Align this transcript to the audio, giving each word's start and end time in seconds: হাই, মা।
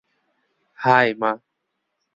হাই, 0.79 1.07
মা। 1.19 1.31